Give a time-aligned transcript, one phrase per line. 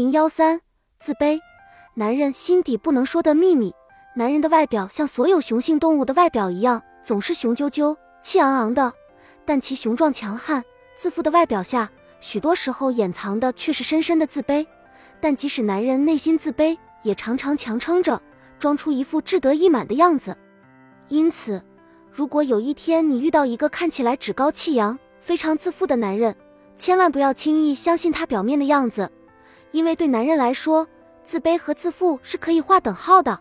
[0.00, 0.62] 零幺三，
[0.98, 1.38] 自卑，
[1.92, 3.70] 男人心底不能说的秘密。
[4.16, 8.90] 男人的外表像所有雄性动物的外表一样，总是雄赳赳、气昂昂的，
[9.44, 14.66] 但其雄壮强悍、自负的外表下，许多时候掩藏的却是深深的自卑。
[15.20, 18.22] 但即使男人内心自卑，也常常强撑着，
[18.58, 20.34] 装出一副志得意满的样子。
[21.08, 21.62] 因此，
[22.10, 26.34] 如果有一天你遇到一个看起来趾高气扬、非常自负的男人，
[26.74, 29.12] 千万不要轻易相信他表面的样子。
[29.72, 30.86] 因为对男人来说，
[31.22, 33.38] 自卑和自负是可以划等号的。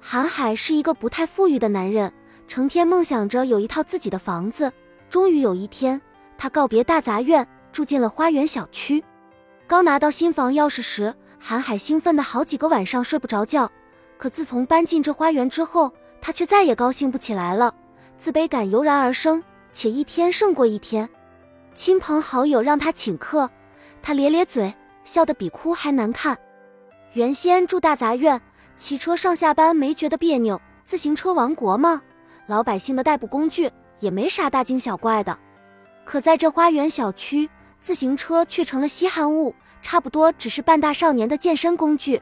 [0.00, 2.12] 韩海是一个不太富裕的男人，
[2.48, 4.72] 成天梦想着有一套自己的房子。
[5.10, 6.00] 终于有一天，
[6.38, 9.02] 他告别大杂院，住进了花园小区。
[9.66, 13.70] 刚拿到新房钥匙时，韩海兴奋的好几个晚上睡不着觉。
[14.16, 17.74] 可自从搬进这花园之后，他却再也高兴不起来了，
[18.16, 19.42] 自卑感油然而生，
[19.72, 21.08] 且一天胜过一天。
[21.74, 23.50] 亲朋好友让他请客，
[24.02, 24.74] 他咧咧嘴。
[25.04, 26.36] 笑得比哭还难看。
[27.14, 28.40] 原先住大杂院，
[28.76, 32.00] 骑车上下班没觉得别扭，自行车王国嘛，
[32.46, 35.36] 老百姓的代步工具也没啥大惊小怪的。
[36.04, 37.48] 可在这花园小区，
[37.78, 42.20] 自行车却成了稀罕物，差不多只是半大少年的健身工具。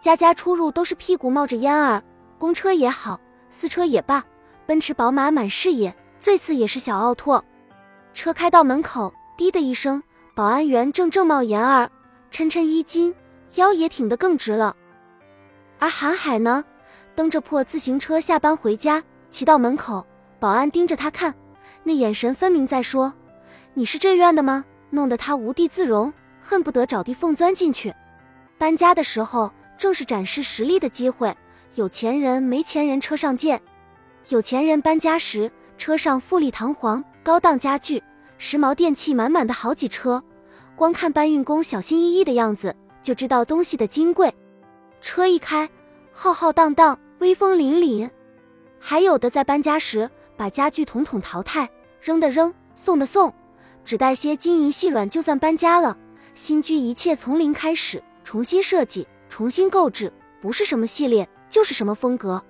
[0.00, 2.02] 家家出入都是屁股冒着烟儿，
[2.38, 3.18] 公车也好，
[3.50, 4.22] 私车也罢，
[4.66, 7.42] 奔驰宝马满视野，最次也是小奥拓。
[8.12, 10.02] 车开到门口，滴的一声，
[10.34, 11.90] 保安员正正冒烟儿。
[12.34, 13.14] 抻抻衣襟，
[13.54, 14.74] 腰也挺得更直了。
[15.78, 16.64] 而韩海呢，
[17.14, 20.04] 蹬着破自行车下班回家，骑到门口，
[20.40, 21.32] 保安盯着他看，
[21.84, 23.14] 那眼神分明在说
[23.74, 27.94] ：“你是这院的吗？”弄得他无地自容，恨不得找地缝钻进去。
[28.58, 31.32] 搬家的时候，正是展示实力的机会。
[31.76, 33.62] 有钱人、没钱人车上见。
[34.30, 38.02] 有钱人搬家时，车上富丽堂皇、高档家具、
[38.38, 40.20] 时髦电器满满的好几车。
[40.76, 44.32] 光看搬运工小心翼翼的样子，就知道东西的金贵。
[45.00, 45.68] 车一开，
[46.12, 48.10] 浩浩荡荡，威风凛凛。
[48.80, 53.32] 还有的在搬家时，把家具统统淘汰，扔的扔，送的送，
[53.84, 55.96] 只带些金银细软就算搬家了。
[56.34, 62.42] 新居一切从零开始，重新设计，重新购置，不是什么系列，就是什么风格。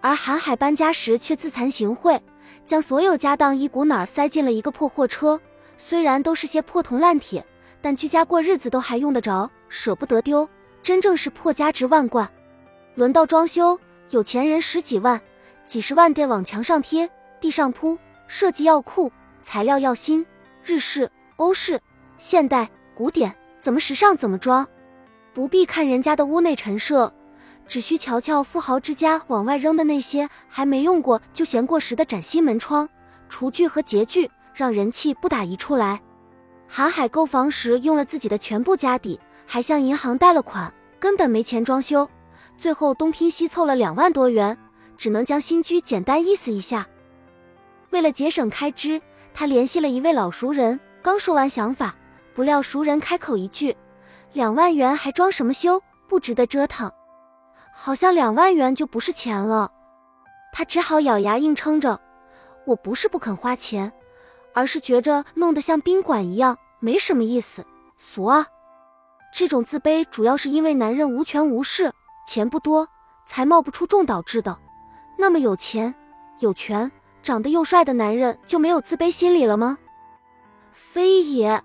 [0.00, 2.20] 而韩海搬家时却自惭形秽，
[2.64, 5.40] 将所有家当一股脑塞进了一个破货车，
[5.78, 7.46] 虽然都是些破铜烂铁。
[7.82, 10.48] 但居家过日子都还用得着，舍不得丢，
[10.82, 12.30] 真正是破家值万贯。
[12.94, 13.78] 轮到装修，
[14.10, 15.20] 有钱人十几万、
[15.64, 17.10] 几十万的往墙上贴、
[17.40, 17.98] 地上铺，
[18.28, 19.10] 设计要酷，
[19.42, 20.24] 材料要新，
[20.64, 21.80] 日式、欧式、
[22.18, 24.66] 现代、古典，怎么时尚怎么装。
[25.34, 27.12] 不必看人家的屋内陈设，
[27.66, 32.88] 只需瞧瞧富豪之家往外扔的那些还没用过就嫌过时的崭新门窗、
[33.28, 36.00] 厨具和洁具，让人气不打一处来。
[36.74, 42.08] 韩海购房时用了自己的全部家底，还向银行贷了款，根本没钱装修，
[42.56, 44.56] 最后东拼西凑了两万多元，
[44.96, 46.88] 只能将新居简单意思一下。
[47.90, 48.98] 为了节省开支，
[49.34, 51.94] 他联系了一位老熟人，刚说完想法，
[52.34, 53.76] 不料熟人开口一句
[54.32, 55.78] ：“两万元还装什么修？
[56.08, 56.90] 不值得折腾。”
[57.70, 59.70] 好像两万元就不是钱了，
[60.54, 62.00] 他只好咬牙硬撑着
[62.64, 63.92] ：“我不是不肯花钱。”
[64.54, 67.64] 而是觉着弄得像宾馆一样没什么意思，
[67.96, 68.44] 俗啊！
[69.32, 71.92] 这种自卑主要是因为男人无权无势，
[72.26, 72.88] 钱不多，
[73.24, 74.58] 才貌不出众导致的。
[75.16, 75.94] 那么有钱、
[76.40, 76.90] 有权、
[77.22, 79.78] 长得又帅的男人就没有自卑心理了吗？
[80.72, 81.62] 非也，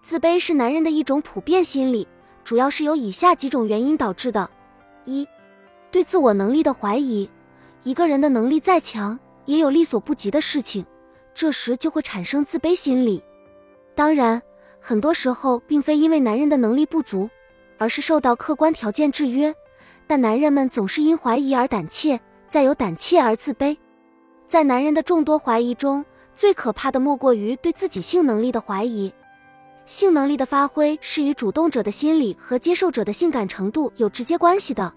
[0.00, 2.06] 自卑是男人的一种普遍心理，
[2.44, 4.48] 主要是由以下几种原因导致的：
[5.04, 5.26] 一、
[5.90, 7.28] 对自我能力的怀疑。
[7.82, 10.86] 一个人的能力再强，也有力所不及的事情。
[11.34, 13.20] 这时就会产生自卑心理。
[13.94, 14.42] 当然，
[14.80, 17.30] 很多时候并非因为男人的能力不足，
[17.78, 19.54] 而是受到客观条件制约。
[20.06, 23.76] 但男人们总是因怀疑而胆怯，再由胆怯而自卑。
[24.46, 26.04] 在男人的众多怀疑中，
[26.36, 29.12] 最可怕的莫过于对自己性能力的怀疑。
[29.86, 34.92] 性能力的发挥是与主动者的心理和接受者的性感程度有直接关系的。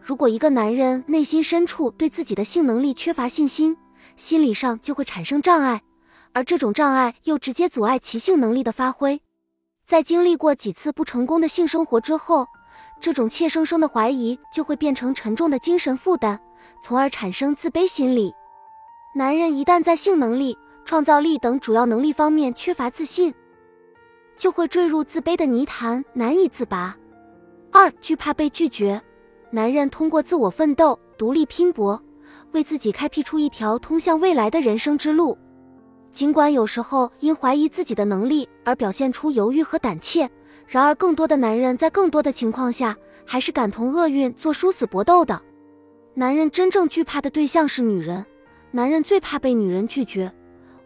[0.00, 3.76] 如果一个男人内心深处对自己的性能力缺乏信心，
[4.16, 5.80] 心理上就会产生障碍，
[6.32, 9.20] 而这种障碍又直接阻碍其性能力的发挥。
[9.84, 12.46] 在经历过几次不成功的性生活之后，
[13.00, 16.38] 这种怯生生的怀疑就会变成沉重的精神负担，
[16.82, 18.32] 从而产生自卑心理。
[19.14, 23.34] 男人一旦在性能力、创造力等主要能力方面缺乏自信，
[24.36, 26.96] 就会坠入自卑的泥潭，难以自拔。
[27.70, 29.00] 二、惧怕被拒绝。
[29.50, 32.02] 男人通过自我奋斗、独立拼搏。
[32.52, 35.36] 为自己开辟出一条通向未来的人生之路，
[36.12, 40.30] 尽管有时候因怀疑自己的能力而表现出犹豫和胆怯，
[40.66, 42.94] 然而，更多的男人在更多的情况下，
[43.24, 45.40] 还是敢同厄运做殊死搏斗的。
[46.14, 48.24] 男人真正惧怕的对象是女人，
[48.72, 50.30] 男人最怕被女人拒绝，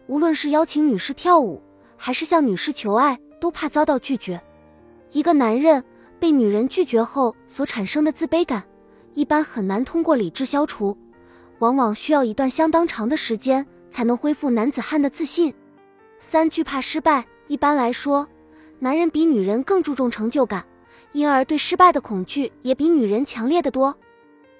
[0.07, 1.61] 无论是邀请女士跳舞，
[1.97, 4.41] 还是向女士求爱，都怕遭到拒绝。
[5.11, 5.83] 一个男人
[6.19, 8.63] 被女人拒绝后所产生的自卑感，
[9.13, 10.97] 一般很难通过理智消除，
[11.59, 13.65] 往往需要一段相当长的时间
[13.97, 15.51] 才能恢复男子汉的自信。
[16.19, 18.27] 三惧怕失败，一般来说。
[18.77, 20.63] 男人比女人更注重成就感，
[21.13, 23.97] 因而对失败的恐惧也比女人强烈的多。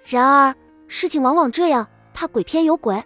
[0.04, 0.56] 然而，
[0.88, 3.04] 事情往往这样，怕鬼偏有鬼。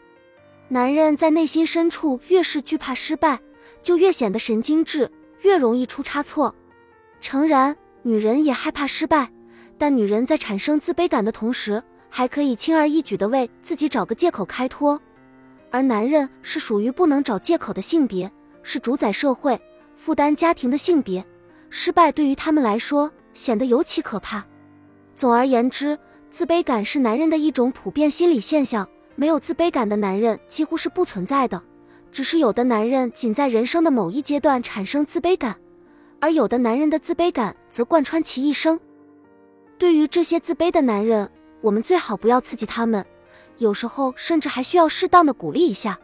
[0.69, 3.37] 男人在内心深处越是惧怕失败，
[3.83, 5.11] 就越显得神经质，
[5.41, 6.55] 越容易出差错。
[7.19, 9.29] 诚然，女人也害怕失败，
[9.77, 14.97] 但女人在产生自卑感的同时，还可以轻而易举地为自己找个借口开脱。
[15.71, 18.31] 而男人是属于不能找借口的性别，
[18.61, 19.59] 是主宰社会。
[19.95, 21.23] 负担家庭的性别，
[21.69, 24.43] 失败对于他们来说显得尤其可怕。
[25.13, 25.97] 总而言之，
[26.29, 28.87] 自卑感是男人的一种普遍心理现象。
[29.15, 31.61] 没有自卑感的男人几乎是不存在的，
[32.11, 35.55] 只是有的男人仅在人生的某一阶段产生自卑感，
[36.19, 38.79] 而有的男人的自卑感则贯穿其一生。
[39.77, 41.29] 对于这些自卑的男人，
[41.59, 43.05] 我们最好不要刺激他们，
[43.61, 45.99] 有时候甚至还需要适当的鼓励一下。